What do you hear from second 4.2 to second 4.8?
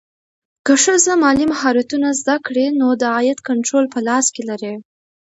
کې لري.